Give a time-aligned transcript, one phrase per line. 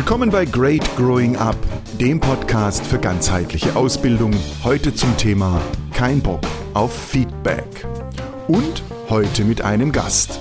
[0.00, 1.58] Willkommen bei Great Growing Up,
[2.00, 4.32] dem Podcast für ganzheitliche Ausbildung.
[4.64, 5.60] Heute zum Thema
[5.92, 6.40] Kein Bock
[6.72, 7.86] auf Feedback.
[8.48, 10.40] Und heute mit einem Gast.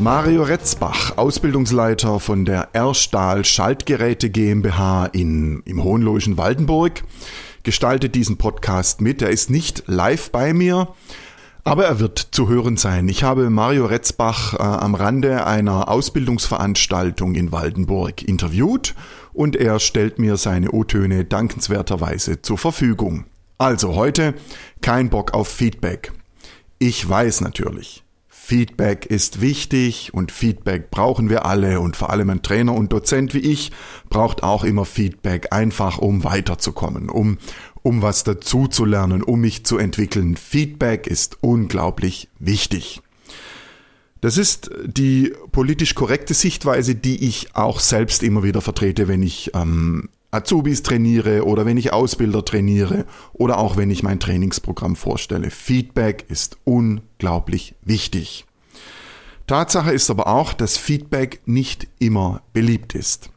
[0.00, 7.04] Mario Retzbach, Ausbildungsleiter von der Erstahl Schaltgeräte GmbH in, im Hohenlohischen Waldenburg,
[7.62, 9.22] gestaltet diesen Podcast mit.
[9.22, 10.88] Er ist nicht live bei mir,
[11.64, 13.08] aber er wird zu hören sein.
[13.08, 18.94] Ich habe Mario Retzbach äh, am Rande einer Ausbildungsveranstaltung in Waldenburg interviewt
[19.32, 23.24] und er stellt mir seine O-Töne dankenswerterweise zur Verfügung.
[23.58, 24.34] Also heute
[24.80, 26.12] kein Bock auf Feedback.
[26.78, 28.04] Ich weiß natürlich,
[28.50, 33.32] Feedback ist wichtig und Feedback brauchen wir alle und vor allem ein Trainer und Dozent
[33.32, 33.70] wie ich
[34.08, 37.38] braucht auch immer Feedback, einfach um weiterzukommen, um
[37.82, 40.36] um was dazu zu lernen, um mich zu entwickeln.
[40.36, 43.00] Feedback ist unglaublich wichtig.
[44.20, 49.52] Das ist die politisch korrekte Sichtweise, die ich auch selbst immer wieder vertrete, wenn ich
[49.54, 55.50] ähm, Azubis trainiere oder wenn ich Ausbilder trainiere oder auch wenn ich mein Trainingsprogramm vorstelle.
[55.50, 58.44] Feedback ist unglaublich wichtig.
[59.46, 63.30] Tatsache ist aber auch, dass Feedback nicht immer beliebt ist.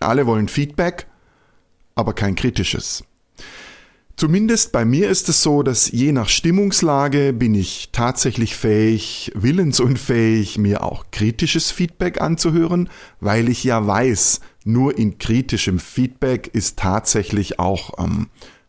[0.00, 1.06] Alle wollen Feedback,
[1.94, 3.04] aber kein kritisches.
[4.20, 10.58] Zumindest bei mir ist es so, dass je nach Stimmungslage bin ich tatsächlich fähig, willensunfähig,
[10.58, 12.90] mir auch kritisches Feedback anzuhören,
[13.20, 18.26] weil ich ja weiß, nur in kritischem Feedback ist tatsächlich auch ähm,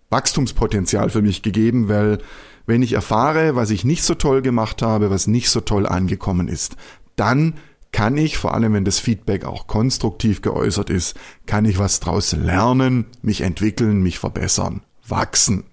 [0.10, 2.20] Wachstumspotenzial für mich gegeben, weil
[2.66, 6.48] wenn ich erfahre, was ich nicht so toll gemacht habe, was nicht so toll angekommen
[6.48, 6.78] ist,
[7.18, 7.56] dann
[7.92, 12.32] kann ich, vor allem wenn das Feedback auch konstruktiv geäußert ist, kann ich was draus
[12.32, 15.66] lernen, mich entwickeln, mich verbessern wachsen.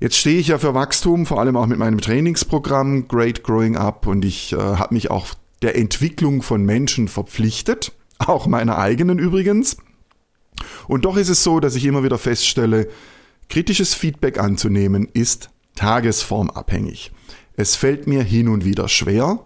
[0.00, 4.06] Jetzt stehe ich ja für Wachstum, vor allem auch mit meinem Trainingsprogramm Great Growing Up
[4.06, 5.28] und ich äh, habe mich auch
[5.62, 9.76] der Entwicklung von Menschen verpflichtet, auch meiner eigenen übrigens.
[10.88, 12.88] Und doch ist es so, dass ich immer wieder feststelle,
[13.48, 17.12] kritisches Feedback anzunehmen ist tagesformabhängig.
[17.56, 19.44] Es fällt mir hin und wieder schwer,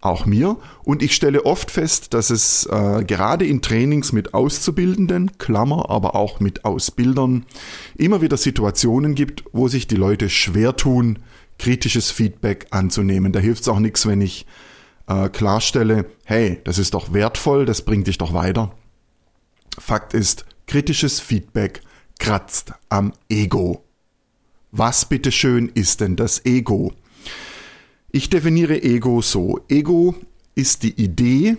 [0.00, 0.56] auch mir.
[0.84, 6.14] Und ich stelle oft fest, dass es äh, gerade in Trainings mit Auszubildenden, Klammer, aber
[6.14, 7.44] auch mit Ausbildern,
[7.96, 11.18] immer wieder Situationen gibt, wo sich die Leute schwer tun,
[11.58, 13.32] kritisches Feedback anzunehmen.
[13.32, 14.46] Da hilft es auch nichts, wenn ich
[15.06, 18.74] äh, klarstelle, hey, das ist doch wertvoll, das bringt dich doch weiter.
[19.78, 21.82] Fakt ist, kritisches Feedback
[22.18, 23.84] kratzt am Ego.
[24.72, 26.92] Was bitteschön ist denn das Ego?
[28.16, 29.60] Ich definiere Ego so.
[29.68, 30.14] Ego
[30.54, 31.58] ist die Idee,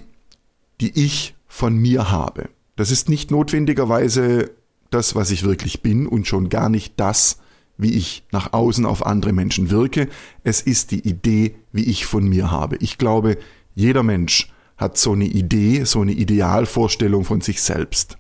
[0.82, 2.50] die ich von mir habe.
[2.76, 4.50] Das ist nicht notwendigerweise
[4.90, 7.38] das, was ich wirklich bin und schon gar nicht das,
[7.78, 10.10] wie ich nach außen auf andere Menschen wirke.
[10.44, 12.78] Es ist die Idee, wie ich von mir habe.
[12.78, 13.38] Ich glaube,
[13.76, 18.18] jeder Mensch hat so eine Idee, so eine Idealvorstellung von sich selbst.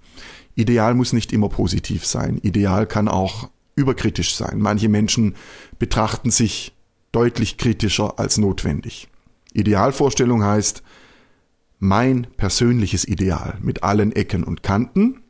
[0.53, 2.37] Ideal muss nicht immer positiv sein.
[2.43, 4.59] Ideal kann auch überkritisch sein.
[4.59, 5.33] Manche Menschen
[5.79, 6.76] betrachten sich
[7.11, 9.07] deutlich kritischer als notwendig.
[9.53, 10.83] Idealvorstellung heißt
[11.79, 15.21] mein persönliches Ideal mit allen Ecken und Kanten.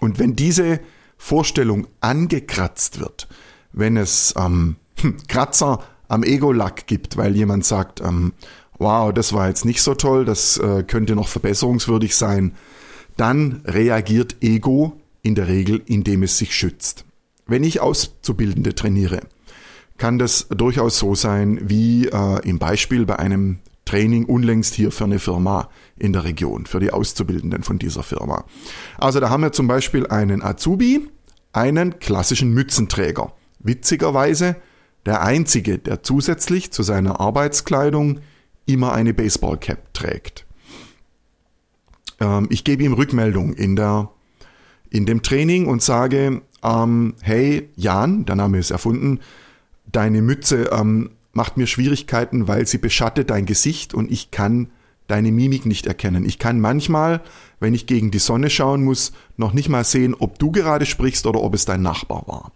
[0.00, 0.80] Und wenn diese
[1.16, 3.28] Vorstellung angekratzt wird,
[3.72, 4.76] wenn es ähm,
[5.28, 8.32] Kratzer am Ego-Lack gibt, weil jemand sagt, ähm,
[8.78, 12.54] wow, das war jetzt nicht so toll, das äh, könnte noch verbesserungswürdig sein,
[13.16, 17.04] dann reagiert Ego in der Regel, indem es sich schützt.
[17.46, 19.20] Wenn ich Auszubildende trainiere,
[19.98, 25.04] kann das durchaus so sein, wie äh, im Beispiel bei einem Training unlängst hier für
[25.04, 28.44] eine Firma in der Region, für die Auszubildenden von dieser Firma.
[28.98, 31.08] Also da haben wir zum Beispiel einen Azubi,
[31.52, 33.32] einen klassischen Mützenträger.
[33.60, 34.56] Witzigerweise
[35.06, 38.20] der einzige, der zusätzlich zu seiner Arbeitskleidung
[38.66, 40.46] immer eine Baseballcap trägt.
[42.20, 44.10] Ähm, ich gebe ihm Rückmeldung in der
[44.90, 49.20] in dem Training und sage, ähm, hey Jan, der Name ist erfunden,
[49.92, 54.70] deine Mütze ähm, macht mir Schwierigkeiten, weil sie beschattet dein Gesicht und ich kann
[55.06, 56.24] deine Mimik nicht erkennen.
[56.24, 57.20] Ich kann manchmal,
[57.60, 61.26] wenn ich gegen die Sonne schauen muss, noch nicht mal sehen, ob du gerade sprichst
[61.26, 62.52] oder ob es dein Nachbar war.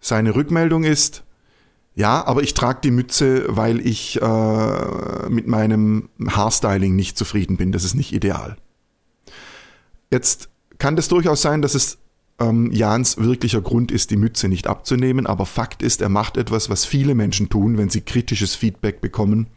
[0.00, 1.24] Seine Rückmeldung ist,
[1.94, 7.72] ja, aber ich trage die Mütze, weil ich äh, mit meinem Haarstyling nicht zufrieden bin.
[7.72, 8.56] Das ist nicht ideal.
[10.10, 10.48] Jetzt
[10.78, 11.98] kann das durchaus sein, dass es
[12.40, 16.70] ähm, Jans wirklicher Grund ist, die Mütze nicht abzunehmen, aber Fakt ist, er macht etwas,
[16.70, 19.48] was viele Menschen tun, wenn sie kritisches Feedback bekommen.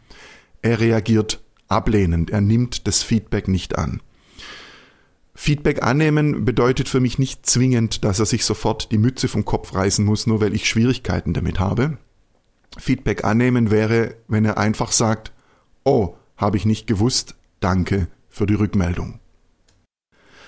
[0.62, 4.00] Er reagiert ablehnend, er nimmt das Feedback nicht an.
[5.34, 9.74] Feedback annehmen bedeutet für mich nicht zwingend, dass er sich sofort die Mütze vom Kopf
[9.74, 11.98] reißen muss, nur weil ich Schwierigkeiten damit habe.
[12.78, 15.32] Feedback annehmen wäre, wenn er einfach sagt,
[15.84, 19.20] oh, habe ich nicht gewusst, danke für die Rückmeldung.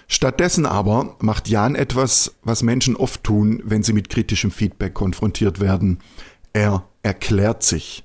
[0.09, 5.61] Stattdessen aber macht Jan etwas, was Menschen oft tun, wenn sie mit kritischem Feedback konfrontiert
[5.61, 5.99] werden.
[6.53, 8.05] Er erklärt sich.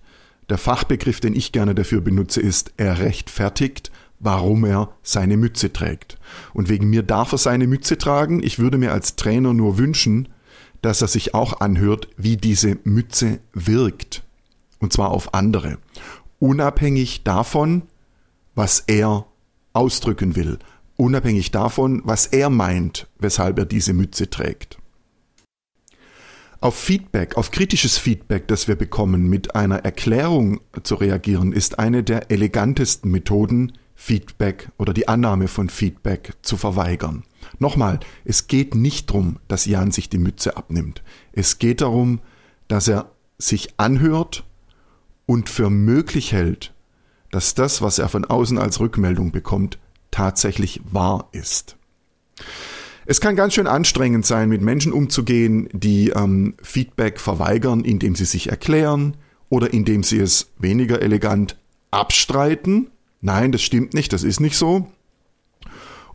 [0.50, 6.18] Der Fachbegriff, den ich gerne dafür benutze, ist, er rechtfertigt, warum er seine Mütze trägt.
[6.54, 8.42] Und wegen mir darf er seine Mütze tragen.
[8.44, 10.28] Ich würde mir als Trainer nur wünschen,
[10.82, 14.24] dass er sich auch anhört, wie diese Mütze wirkt.
[14.80, 15.78] Und zwar auf andere.
[16.40, 17.84] Unabhängig davon,
[18.56, 19.26] was er
[19.74, 20.58] ausdrücken will,
[21.02, 24.78] unabhängig davon, was er meint, weshalb er diese Mütze trägt.
[26.60, 32.04] Auf Feedback, auf kritisches Feedback, das wir bekommen, mit einer Erklärung zu reagieren, ist eine
[32.04, 37.24] der elegantesten Methoden, Feedback oder die Annahme von Feedback zu verweigern.
[37.58, 41.02] Nochmal, es geht nicht darum, dass Jan sich die Mütze abnimmt.
[41.34, 42.20] Es geht darum,
[42.68, 43.10] dass er
[43.40, 44.44] sich anhört
[45.26, 46.76] und für möglich hält,
[47.32, 49.80] dass das, was er von außen als Rückmeldung bekommt,
[50.12, 51.78] tatsächlich wahr ist.
[53.06, 58.26] Es kann ganz schön anstrengend sein, mit Menschen umzugehen, die ähm, Feedback verweigern, indem sie
[58.26, 59.18] sich erklären
[59.50, 61.58] oder indem sie es weniger elegant
[61.90, 62.90] abstreiten.
[63.20, 64.88] Nein, das stimmt nicht, das ist nicht so.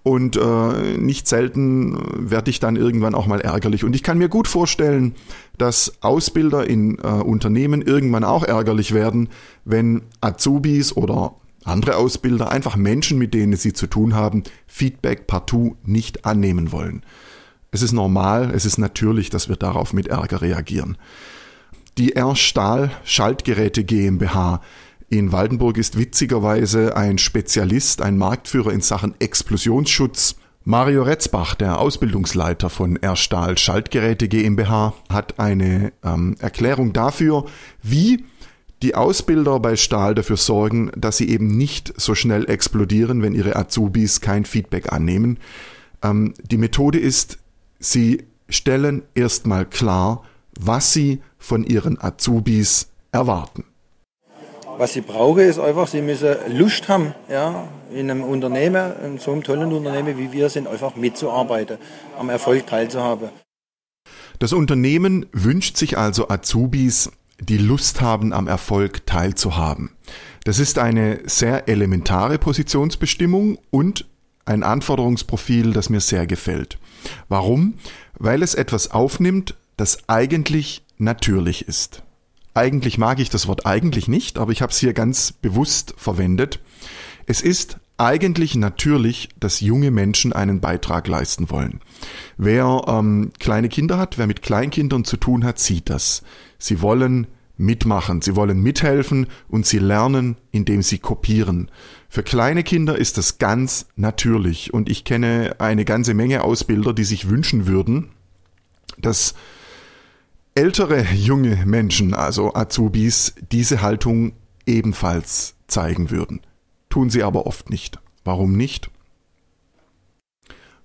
[0.02, 3.82] Und äh, nicht selten werde ich dann irgendwann auch mal ärgerlich.
[3.82, 5.16] Und ich kann mir gut vorstellen,
[5.58, 9.30] dass Ausbilder in äh, Unternehmen irgendwann auch ärgerlich werden,
[9.64, 11.34] wenn Azubis oder
[11.66, 17.02] andere Ausbilder, einfach Menschen, mit denen sie zu tun haben, Feedback partout nicht annehmen wollen.
[17.70, 20.96] Es ist normal, es ist natürlich, dass wir darauf mit Ärger reagieren.
[21.98, 24.60] Die R Stahl Schaltgeräte GmbH
[25.08, 30.36] in Waldenburg ist witzigerweise ein Spezialist, ein Marktführer in Sachen Explosionsschutz.
[30.64, 37.44] Mario Retzbach, der Ausbildungsleiter von R Stahl Schaltgeräte GmbH, hat eine ähm, Erklärung dafür,
[37.82, 38.24] wie
[38.82, 43.56] die Ausbilder bei Stahl dafür sorgen, dass sie eben nicht so schnell explodieren, wenn ihre
[43.56, 45.38] Azubis kein Feedback annehmen.
[46.02, 47.38] Ähm, die Methode ist,
[47.78, 50.22] sie stellen erstmal klar,
[50.58, 53.64] was sie von ihren Azubis erwarten.
[54.78, 59.32] Was sie brauchen, ist einfach, sie müssen Lust haben, ja, in einem Unternehmen, in so
[59.32, 61.78] einem tollen Unternehmen wie wir sind, einfach mitzuarbeiten,
[62.18, 63.30] am Erfolg teilzuhaben.
[64.38, 67.10] Das Unternehmen wünscht sich also Azubis,
[67.40, 69.90] die Lust haben, am Erfolg teilzuhaben.
[70.44, 74.06] Das ist eine sehr elementare Positionsbestimmung und
[74.44, 76.78] ein Anforderungsprofil, das mir sehr gefällt.
[77.28, 77.74] Warum?
[78.18, 82.02] Weil es etwas aufnimmt, das eigentlich natürlich ist.
[82.54, 86.60] Eigentlich mag ich das Wort eigentlich nicht, aber ich habe es hier ganz bewusst verwendet.
[87.26, 91.80] Es ist eigentlich natürlich, dass junge Menschen einen Beitrag leisten wollen.
[92.36, 96.22] Wer ähm, kleine Kinder hat, wer mit Kleinkindern zu tun hat, sieht das.
[96.58, 97.26] Sie wollen
[97.56, 101.70] mitmachen, sie wollen mithelfen und sie lernen, indem sie kopieren.
[102.08, 107.04] Für kleine Kinder ist das ganz natürlich und ich kenne eine ganze Menge Ausbilder, die
[107.04, 108.10] sich wünschen würden,
[108.98, 109.34] dass
[110.54, 114.32] ältere junge Menschen, also Azubis, diese Haltung
[114.66, 116.40] ebenfalls zeigen würden.
[116.96, 117.98] Tun sie aber oft nicht.
[118.24, 118.88] Warum nicht?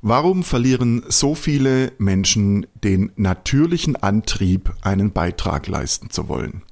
[0.02, 6.63] Warum verlieren so viele Menschen den natürlichen Antrieb, einen Beitrag leisten zu wollen?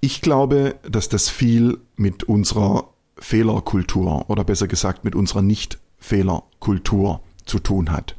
[0.00, 7.60] Ich glaube, dass das viel mit unserer Fehlerkultur oder besser gesagt mit unserer Nicht-Fehlerkultur zu
[7.60, 8.16] tun hat.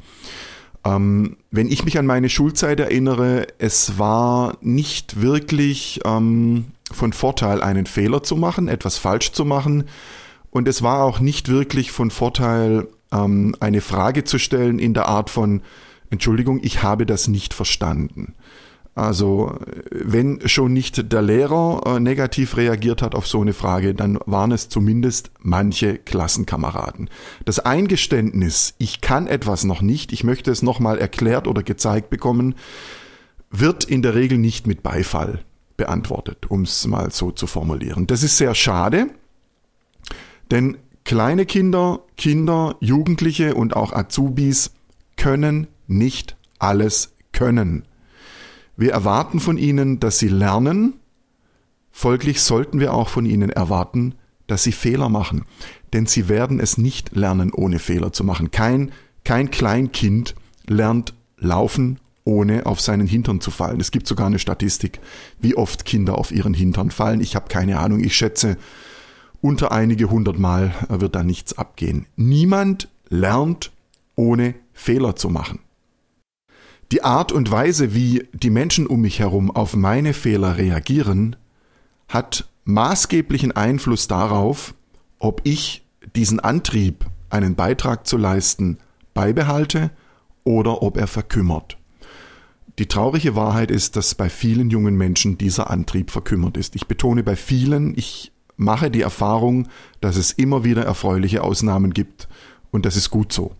[0.85, 7.61] Ähm, wenn ich mich an meine Schulzeit erinnere, es war nicht wirklich ähm, von Vorteil,
[7.61, 9.83] einen Fehler zu machen, etwas falsch zu machen.
[10.55, 15.09] Und es war auch nicht wirklich von Vorteil, ähm, eine Frage zu stellen in der
[15.09, 15.61] Art von,
[16.11, 18.35] Entschuldigung, ich habe das nicht verstanden.
[18.93, 19.59] Also
[19.91, 24.53] wenn schon nicht der Lehrer äh, negativ reagiert hat auf so eine Frage, dann waren
[24.53, 27.09] es zumindest manche Klassenkameraden.
[27.43, 32.55] Das Eingeständnis, ich kann etwas noch nicht, ich möchte es nochmal erklärt oder gezeigt bekommen,
[33.51, 35.43] wird in der Regel nicht mit Beifall
[35.75, 38.07] beantwortet, um es mal so zu formulieren.
[38.07, 39.07] Das ist sehr schade,
[40.51, 44.71] denn kleine Kinder, Kinder, Jugendliche und auch Azubis
[45.17, 47.83] können nicht alles können.
[48.77, 50.93] Wir erwarten von ihnen, dass sie lernen.
[51.91, 54.15] Folglich sollten wir auch von ihnen erwarten,
[54.47, 55.45] dass sie Fehler machen.
[55.93, 58.51] Denn sie werden es nicht lernen, ohne Fehler zu machen.
[58.51, 58.91] Kein,
[59.23, 60.35] kein Kleinkind
[60.67, 63.79] lernt laufen, ohne auf seinen Hintern zu fallen.
[63.79, 64.99] Es gibt sogar eine Statistik,
[65.39, 67.21] wie oft Kinder auf ihren Hintern fallen.
[67.21, 68.03] Ich habe keine Ahnung.
[68.03, 68.57] Ich schätze,
[69.45, 72.07] unter einige hundert Mal wird da nichts abgehen.
[72.15, 73.71] Niemand lernt,
[74.15, 75.59] ohne Fehler zu machen.
[76.91, 81.35] Die Art und Weise, wie die Menschen um mich herum auf meine Fehler reagieren,
[82.07, 84.73] hat maßgeblichen Einfluss darauf,
[85.19, 85.85] ob ich
[86.15, 88.79] diesen Antrieb, einen Beitrag zu leisten,
[89.13, 89.91] beibehalte
[90.43, 91.77] oder ob er verkümmert.
[92.79, 96.75] Die traurige Wahrheit ist, dass bei vielen jungen Menschen dieser Antrieb verkümmert ist.
[96.75, 99.67] Ich betone bei vielen, ich mache die Erfahrung,
[100.01, 102.27] dass es immer wieder erfreuliche Ausnahmen gibt
[102.71, 103.55] und das ist gut so.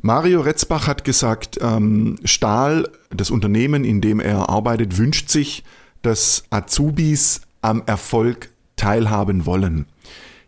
[0.00, 5.62] Mario Retzbach hat gesagt, ähm, Stahl, das Unternehmen, in dem er arbeitet, wünscht sich,
[6.02, 9.86] dass Azubis am Erfolg teilhaben wollen.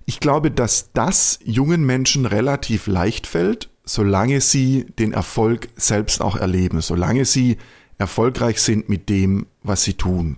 [0.07, 6.37] Ich glaube, dass das jungen Menschen relativ leicht fällt, solange sie den Erfolg selbst auch
[6.37, 7.59] erleben, solange sie
[7.97, 10.37] erfolgreich sind mit dem, was sie tun.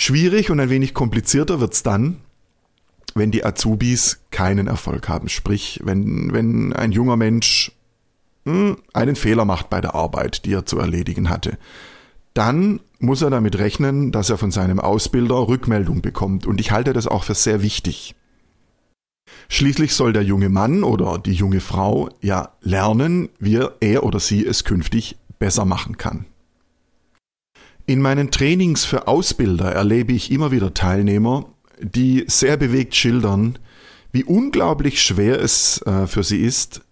[0.00, 2.20] Schwierig und ein wenig komplizierter wird's dann,
[3.14, 5.28] wenn die Azubis keinen Erfolg haben.
[5.28, 7.72] Sprich, wenn, wenn ein junger Mensch
[8.46, 11.58] hm, einen Fehler macht bei der Arbeit, die er zu erledigen hatte.
[12.32, 16.46] Dann muss er damit rechnen, dass er von seinem Ausbilder Rückmeldung bekommt.
[16.46, 18.14] Und ich halte das auch für sehr wichtig.
[19.50, 24.46] Schließlich soll der junge Mann oder die junge Frau ja lernen, wie er oder sie
[24.46, 26.24] es künftig besser machen kann.
[27.90, 31.46] In meinen Trainings für Ausbilder erlebe ich immer wieder Teilnehmer,
[31.80, 33.58] die sehr bewegt schildern,
[34.12, 36.82] wie unglaublich schwer es äh, für sie ist,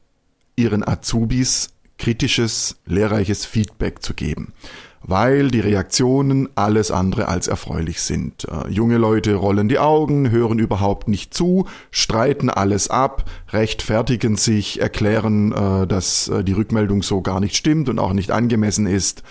[0.57, 4.52] ihren Azubis kritisches, lehrreiches Feedback zu geben,
[5.00, 8.49] weil die Reaktionen alles andere als erfreulich sind.
[8.49, 14.81] Äh, junge Leute rollen die Augen, hören überhaupt nicht zu, streiten alles ab, rechtfertigen sich,
[14.81, 19.23] erklären, äh, dass die Rückmeldung so gar nicht stimmt und auch nicht angemessen ist,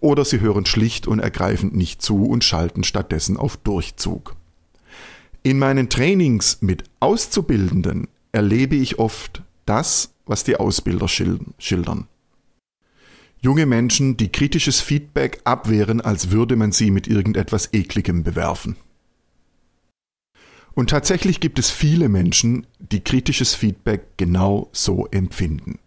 [0.00, 4.36] oder sie hören schlicht und ergreifend nicht zu und schalten stattdessen auf Durchzug.
[5.42, 12.06] In meinen Trainings mit Auszubildenden erlebe ich oft das, was die Ausbilder schildern.
[13.40, 18.76] Junge Menschen, die kritisches Feedback abwehren, als würde man sie mit irgendetwas Ekligem bewerfen.
[20.74, 25.78] Und tatsächlich gibt es viele Menschen, die kritisches Feedback genau so empfinden.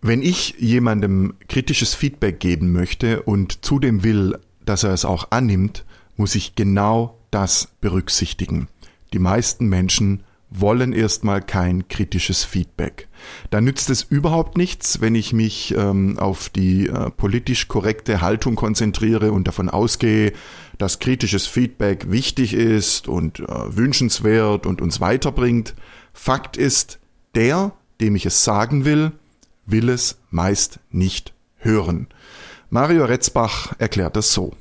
[0.00, 5.84] Wenn ich jemandem kritisches Feedback geben möchte und zudem will, dass er es auch annimmt,
[6.16, 8.68] muss ich genau das berücksichtigen.
[9.12, 13.08] Die meisten Menschen wollen erstmal kein kritisches Feedback.
[13.50, 18.54] Da nützt es überhaupt nichts, wenn ich mich ähm, auf die äh, politisch korrekte Haltung
[18.54, 20.32] konzentriere und davon ausgehe,
[20.78, 25.74] dass kritisches Feedback wichtig ist und äh, wünschenswert und uns weiterbringt.
[26.14, 26.98] Fakt ist,
[27.34, 29.12] der, dem ich es sagen will,
[29.70, 32.08] will es meist nicht hören.
[32.70, 34.54] Mario Retzbach erklärt das so.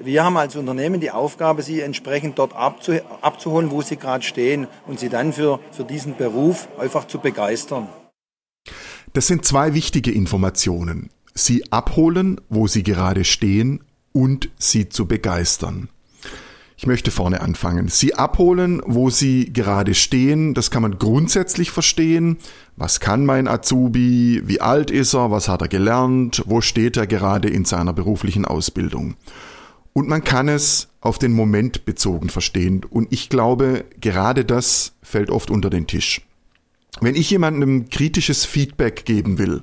[0.00, 4.68] Wir haben als Unternehmen die Aufgabe, sie entsprechend dort abzu abzuholen, wo sie gerade stehen
[4.86, 7.88] und sie dann für, für diesen Beruf einfach zu begeistern.
[9.12, 11.10] Das sind zwei wichtige Informationen.
[11.34, 15.88] Sie abholen, wo sie gerade stehen und sie zu begeistern.
[16.80, 17.88] Ich möchte vorne anfangen.
[17.88, 20.54] Sie abholen, wo Sie gerade stehen.
[20.54, 22.36] Das kann man grundsätzlich verstehen.
[22.76, 24.42] Was kann mein Azubi?
[24.44, 25.32] Wie alt ist er?
[25.32, 26.44] Was hat er gelernt?
[26.46, 29.16] Wo steht er gerade in seiner beruflichen Ausbildung?
[29.92, 32.84] Und man kann es auf den Moment bezogen verstehen.
[32.88, 36.22] Und ich glaube, gerade das fällt oft unter den Tisch.
[37.00, 39.62] Wenn ich jemandem kritisches Feedback geben will,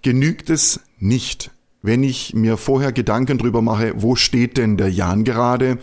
[0.00, 1.50] genügt es nicht,
[1.82, 5.78] wenn ich mir vorher Gedanken drüber mache, wo steht denn der Jan gerade,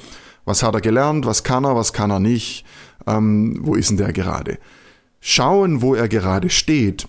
[0.45, 2.65] was hat er gelernt, was kann er, was kann er nicht,
[3.07, 4.57] ähm, wo ist denn der gerade.
[5.19, 7.07] Schauen, wo er gerade steht,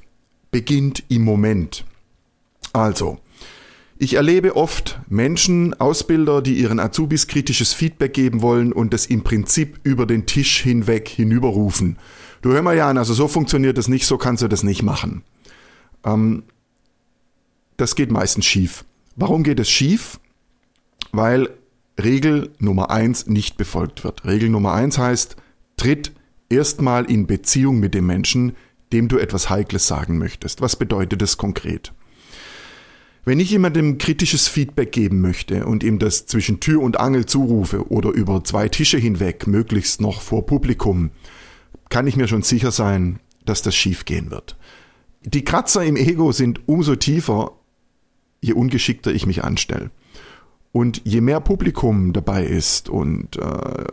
[0.50, 1.84] beginnt im Moment.
[2.72, 3.18] Also,
[3.98, 9.22] ich erlebe oft Menschen, Ausbilder, die ihren Azubis kritisches Feedback geben wollen und das im
[9.22, 11.98] Prinzip über den Tisch hinweg hinüberrufen.
[12.42, 15.22] Du hör mal, Jan, also so funktioniert das nicht, so kannst du das nicht machen.
[16.04, 16.42] Ähm,
[17.76, 18.84] das geht meistens schief.
[19.16, 20.18] Warum geht es schief?
[21.12, 21.50] Weil
[22.00, 24.24] Regel Nummer eins nicht befolgt wird.
[24.24, 25.36] Regel Nummer eins heißt,
[25.76, 26.12] tritt
[26.48, 28.56] erstmal in Beziehung mit dem Menschen,
[28.92, 30.60] dem du etwas Heikles sagen möchtest.
[30.60, 31.92] Was bedeutet das konkret?
[33.24, 37.88] Wenn ich jemandem kritisches Feedback geben möchte und ihm das zwischen Tür und Angel zurufe
[37.88, 41.10] oder über zwei Tische hinweg, möglichst noch vor Publikum,
[41.88, 44.56] kann ich mir schon sicher sein, dass das schiefgehen wird.
[45.24, 47.52] Die Kratzer im Ego sind umso tiefer,
[48.40, 49.90] je ungeschickter ich mich anstelle.
[50.72, 53.84] Und je mehr Publikum dabei ist und äh,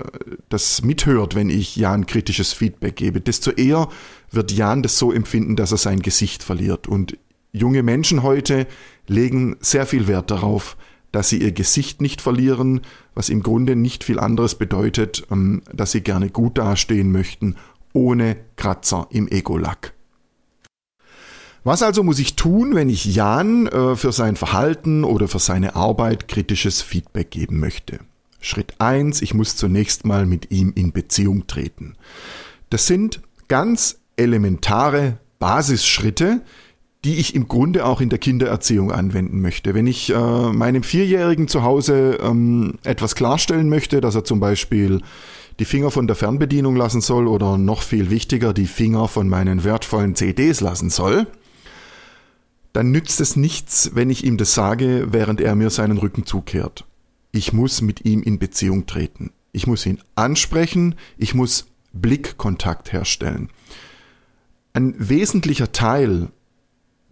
[0.48, 3.90] das mithört, wenn ich Jan kritisches Feedback gebe, desto eher
[4.32, 6.88] wird Jan das so empfinden, dass er sein Gesicht verliert.
[6.88, 7.18] Und
[7.52, 8.66] junge Menschen heute
[9.08, 10.78] legen sehr viel Wert darauf,
[11.12, 12.82] dass sie ihr Gesicht nicht verlieren,
[13.14, 17.56] was im Grunde nicht viel anderes bedeutet, ähm, dass sie gerne gut dastehen möchten,
[17.92, 19.99] ohne Kratzer im Ego-Lack.
[21.64, 25.76] Was also muss ich tun, wenn ich Jan äh, für sein Verhalten oder für seine
[25.76, 28.00] Arbeit kritisches Feedback geben möchte?
[28.40, 31.96] Schritt eins: ich muss zunächst mal mit ihm in Beziehung treten.
[32.70, 36.42] Das sind ganz elementare Basisschritte,
[37.06, 39.74] die ich im Grunde auch in der Kindererziehung anwenden möchte.
[39.74, 45.02] Wenn ich äh, meinem Vierjährigen zu Hause ähm, etwas klarstellen möchte, dass er zum Beispiel
[45.60, 49.64] die Finger von der Fernbedienung lassen soll oder noch viel wichtiger, die Finger von meinen
[49.64, 51.28] wertvollen CDs lassen soll,
[52.74, 56.86] dann nützt es nichts, wenn ich ihm das sage, während er mir seinen Rücken zukehrt.
[57.32, 59.32] Ich muss mit ihm in Beziehung treten.
[59.52, 63.50] Ich muss ihn ansprechen, ich muss Blickkontakt herstellen.
[64.74, 66.30] Ein wesentlicher Teil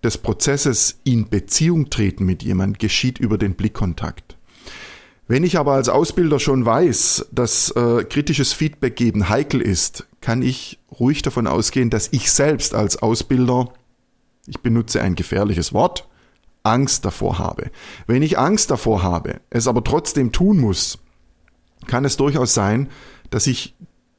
[0.03, 4.37] des Prozesses in Beziehung treten mit jemand geschieht über den Blickkontakt.
[5.27, 10.41] Wenn ich aber als Ausbilder schon weiß, dass äh, kritisches Feedback geben heikel ist, kann
[10.41, 13.73] ich ruhig davon ausgehen, dass ich selbst als Ausbilder,
[14.47, 16.07] ich benutze ein gefährliches Wort,
[16.63, 17.71] Angst davor habe.
[18.07, 20.99] Wenn ich Angst davor habe, es aber trotzdem tun muss,
[21.85, 22.89] kann es durchaus sein,
[23.29, 23.75] dass ich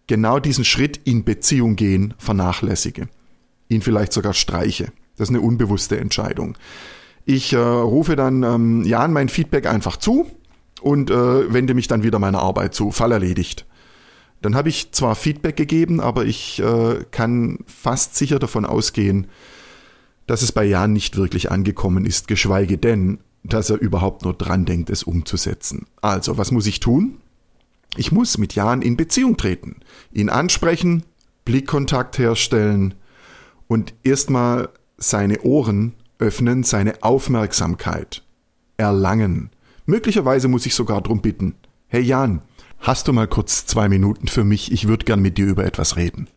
[0.07, 3.09] genau diesen Schritt in Beziehung gehen vernachlässige,
[3.69, 4.93] ihn vielleicht sogar streiche.
[5.17, 6.57] Das ist eine unbewusste Entscheidung.
[7.25, 10.31] Ich äh, rufe dann ähm, Jan mein Feedback einfach zu
[10.81, 12.91] und äh, wende mich dann wieder meiner Arbeit zu.
[12.91, 13.67] Fall erledigt.
[14.41, 19.27] Dann habe ich zwar Feedback gegeben, aber ich äh, kann fast sicher davon ausgehen,
[20.29, 24.67] dass es bei Jan nicht wirklich angekommen ist, geschweige denn, dass er überhaupt nur dran
[24.67, 25.87] denkt, es umzusetzen.
[26.03, 27.17] Also, was muss ich tun?
[27.97, 29.77] Ich muss mit Jan in Beziehung treten,
[30.13, 31.03] ihn ansprechen,
[31.47, 32.95] Blickkontakt herstellen
[33.69, 34.69] und erstmal
[34.99, 38.23] seine Ohren öffnen, seine Aufmerksamkeit
[38.77, 39.49] erlangen.
[39.87, 41.55] Möglicherweise muss ich sogar drum bitten.
[41.87, 42.43] Hey Jan,
[42.81, 44.73] hast du mal kurz zwei Minuten für mich?
[44.73, 46.29] Ich würde gern mit dir über etwas reden.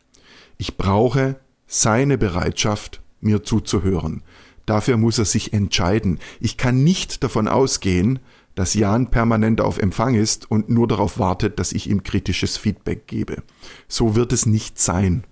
[0.57, 1.35] Ich brauche
[1.67, 4.23] seine Bereitschaft, mir zuzuhören.
[4.65, 6.19] Dafür muss er sich entscheiden.
[6.39, 8.19] Ich kann nicht davon ausgehen,
[8.55, 13.07] dass Jan permanent auf Empfang ist und nur darauf wartet, dass ich ihm kritisches Feedback
[13.07, 13.43] gebe.
[13.87, 15.23] So wird es nicht sein.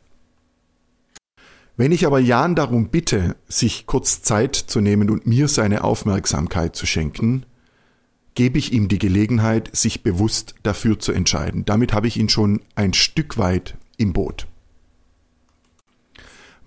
[1.79, 6.75] Wenn ich aber Jan darum bitte, sich kurz Zeit zu nehmen und mir seine Aufmerksamkeit
[6.75, 7.45] zu schenken,
[8.35, 11.63] gebe ich ihm die Gelegenheit, sich bewusst dafür zu entscheiden.
[11.63, 14.48] Damit habe ich ihn schon ein Stück weit im Boot.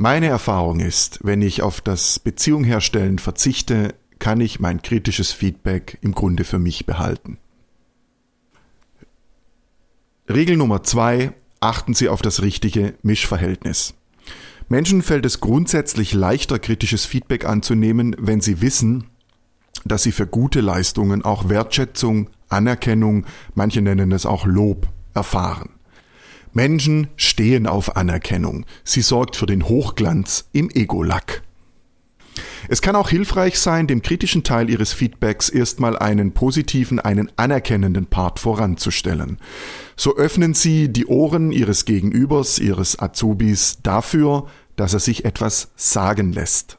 [0.02, 5.96] Meine Erfahrung ist, wenn ich auf das Beziehung herstellen verzichte, kann ich mein kritisches Feedback
[6.00, 7.38] im Grunde für mich behalten.
[10.28, 13.94] Regel Nummer zwei, achten Sie auf das richtige Mischverhältnis.
[14.68, 19.04] Menschen fällt es grundsätzlich leichter, kritisches Feedback anzunehmen, wenn sie wissen,
[19.84, 25.70] dass sie für gute Leistungen auch Wertschätzung, Anerkennung, manche nennen es auch Lob, erfahren.
[26.52, 28.66] Menschen stehen auf Anerkennung.
[28.84, 31.42] Sie sorgt für den Hochglanz im Ego-Lack.
[32.68, 38.06] Es kann auch hilfreich sein, dem kritischen Teil Ihres Feedbacks erstmal einen positiven, einen anerkennenden
[38.06, 39.38] Part voranzustellen.
[39.96, 46.32] So öffnen Sie die Ohren Ihres Gegenübers, Ihres Azubis dafür, dass er sich etwas sagen
[46.32, 46.78] lässt.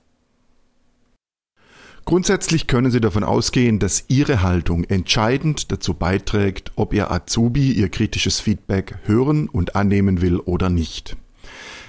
[2.05, 7.89] Grundsätzlich können Sie davon ausgehen, dass Ihre Haltung entscheidend dazu beiträgt, ob Ihr Azubi Ihr
[7.89, 11.15] kritisches Feedback hören und annehmen will oder nicht.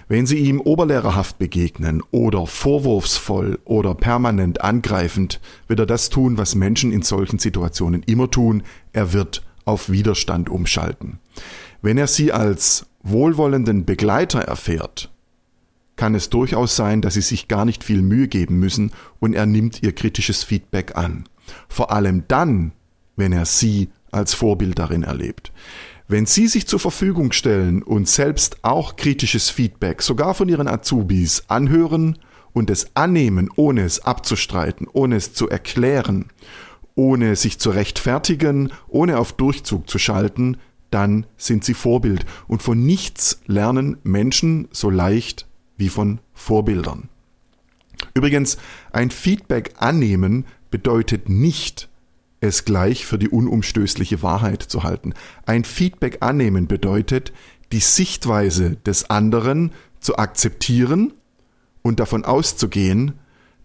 [0.07, 6.55] Wenn Sie ihm oberlehrerhaft begegnen oder vorwurfsvoll oder permanent angreifend, wird er das tun, was
[6.55, 11.18] Menschen in solchen Situationen immer tun, er wird auf Widerstand umschalten.
[11.81, 15.11] Wenn er Sie als wohlwollenden Begleiter erfährt,
[15.97, 19.47] kann es durchaus sein, dass sie sich gar nicht viel Mühe geben müssen und er
[19.47, 21.25] nimmt ihr kritisches Feedback an.
[21.69, 22.73] Vor allem dann,
[23.17, 25.53] wenn er sie als Vorbild darin erlebt.
[26.07, 31.45] Wenn Sie sich zur Verfügung stellen und selbst auch kritisches Feedback, sogar von Ihren Azubis,
[31.49, 32.19] anhören
[32.53, 36.27] und es annehmen, ohne es abzustreiten, ohne es zu erklären,
[36.95, 40.59] ohne sich zu rechtfertigen, ohne auf Durchzug zu schalten,
[40.91, 42.27] dann sind Sie Vorbild.
[42.47, 47.09] Und von nichts lernen Menschen so leicht wie von Vorbildern.
[48.15, 48.59] Übrigens,
[48.93, 51.89] ein Feedback annehmen bedeutet nicht,
[52.41, 55.15] es gleich für die unumstößliche Wahrheit zu halten.
[55.47, 57.33] Ein Feedback annehmen bedeutet,
[57.73, 61.15] die Sichtweise des anderen zu akzeptieren
[61.83, 63.13] und davon auszugehen,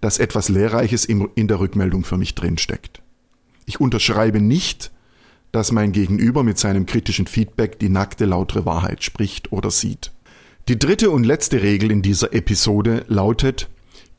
[0.02, 3.02] dass etwas Lehrreiches in der Rückmeldung für mich drinsteckt.
[3.66, 4.92] Ich unterschreibe nicht,
[5.52, 10.12] dass mein Gegenüber mit seinem kritischen Feedback die nackte lautere Wahrheit spricht oder sieht.
[10.68, 13.70] Die dritte und letzte Regel in dieser Episode lautet,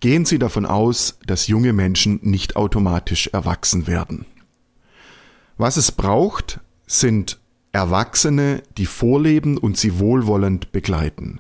[0.01, 4.27] gehen Sie davon aus, dass junge Menschen nicht automatisch erwachsen werden.
[5.59, 7.39] Was es braucht, sind
[7.73, 11.39] Erwachsene, die vorleben und sie wohlwollend begleiten.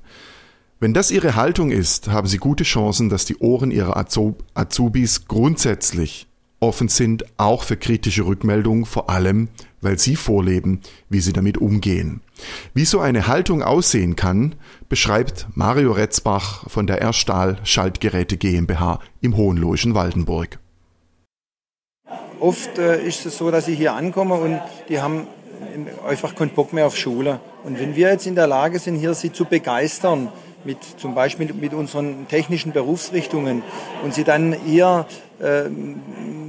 [0.78, 6.28] Wenn das ihre Haltung ist, haben sie gute Chancen, dass die Ohren ihrer Azubis grundsätzlich
[6.60, 9.48] offen sind, auch für kritische Rückmeldungen, vor allem,
[9.80, 12.20] weil sie vorleben, wie sie damit umgehen.
[12.74, 14.54] Wie so eine Haltung aussehen kann,
[14.88, 20.58] beschreibt Mario Retzbach von der Erstahl Schaltgeräte GmbH im Hohenlohischen Waldenburg.
[22.40, 25.26] Oft äh, ist es so, dass sie hier ankommen und die haben
[26.06, 27.40] einfach keinen Bock mehr auf Schule.
[27.64, 30.30] Und wenn wir jetzt in der Lage sind, hier sie zu begeistern,
[30.64, 33.62] mit zum Beispiel mit unseren technischen Berufsrichtungen
[34.04, 35.06] und sie dann äh,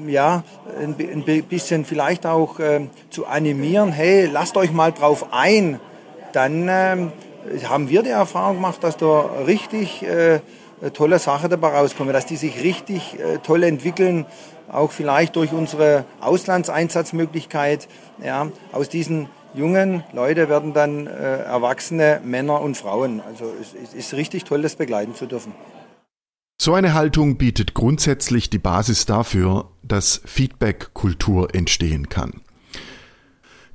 [0.08, 0.43] ja,
[0.80, 5.80] ein, bisschen vielleicht auch äh, zu animieren, hey, lasst euch mal drauf ein,
[6.34, 7.08] dann äh,
[7.63, 10.39] haben wir die Erfahrung gemacht, dass da richtig äh,
[10.93, 14.25] tolle Sachen dabei rauskommen, dass die sich richtig äh, toll entwickeln,
[14.71, 17.88] auch vielleicht durch unsere Auslandseinsatzmöglichkeit.
[18.23, 23.21] Ja, aus diesen jungen Leute werden dann äh, erwachsene Männer und Frauen.
[23.27, 25.54] Also es, es ist richtig toll, das begleiten zu dürfen.
[26.63, 32.41] So eine Haltung bietet grundsätzlich die Basis dafür, dass Feedback-Kultur entstehen kann.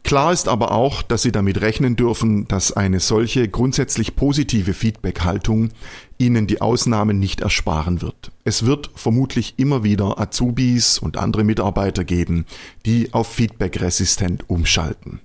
[0.04, 5.70] Klar ist aber auch, dass Sie damit rechnen dürfen, dass eine solche grundsätzlich positive Feedback-Haltung
[6.16, 8.30] Ihnen die Ausnahmen nicht ersparen wird.
[8.44, 12.46] Es wird vermutlich immer wieder Azubis und andere Mitarbeiter geben,
[12.84, 15.18] die auf Feedback-resistent umschalten.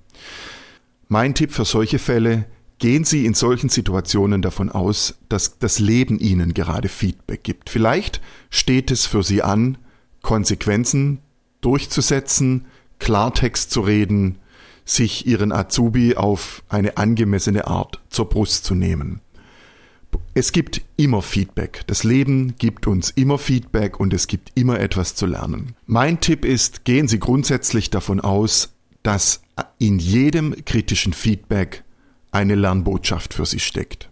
[1.06, 2.46] Mein Tipp für solche Fälle,
[2.82, 7.70] gehen Sie in solchen Situationen davon aus, dass das Leben Ihnen gerade Feedback gibt.
[7.70, 9.78] Vielleicht steht es für Sie an,
[10.20, 11.20] Konsequenzen
[11.60, 12.64] durchzusetzen,
[12.98, 14.38] Klartext zu reden,
[14.84, 19.20] sich Ihren Azubi auf eine angemessene Art zur Brust zu nehmen.
[20.34, 21.82] Es gibt immer Feedback.
[21.86, 25.76] Das Leben gibt uns immer Feedback und es gibt immer etwas zu lernen.
[25.86, 28.72] Mein Tipp ist, gehen Sie grundsätzlich davon aus,
[29.04, 29.40] dass
[29.78, 31.84] in jedem kritischen Feedback
[32.32, 34.10] eine Lernbotschaft für Sie steckt.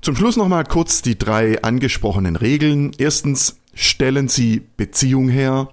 [0.00, 2.90] Zum Schluss nochmal kurz die drei angesprochenen Regeln.
[2.98, 5.68] Erstens, stellen Sie Beziehung her.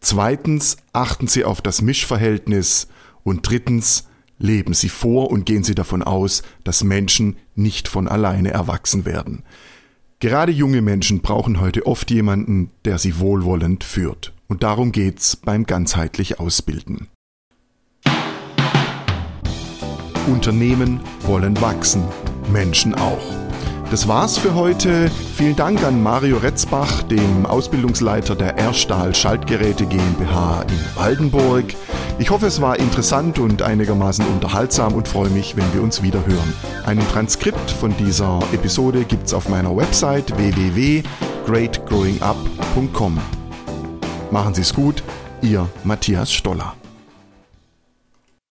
[0.00, 2.86] Zweitens, achten Sie auf das Mischverhältnis.
[3.24, 8.50] Und drittens, leben Sie vor und gehen Sie davon aus, dass Menschen nicht von alleine
[8.50, 9.42] erwachsen werden.
[10.22, 14.32] Gerade junge Menschen brauchen heute oft jemanden, der sie wohlwollend führt.
[14.46, 17.08] Und darum geht's beim ganzheitlich Ausbilden.
[20.26, 22.04] Unternehmen wollen wachsen,
[22.52, 23.22] Menschen auch.
[23.90, 25.10] Das war's für heute.
[25.36, 31.74] Vielen Dank an Mario Retzbach, dem Ausbildungsleiter der Erstahl Schaltgeräte GmbH in Waldenburg.
[32.18, 36.24] Ich hoffe, es war interessant und einigermaßen unterhaltsam und freue mich, wenn wir uns wieder
[36.24, 36.54] hören.
[36.86, 43.18] Ein Transkript von dieser Episode gibt's auf meiner Website www.greatgrowingup.com.
[44.30, 45.02] Machen Sie's gut,
[45.42, 46.72] Ihr Matthias Stoller.